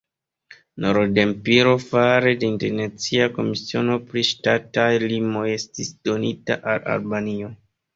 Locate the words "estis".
5.63-5.97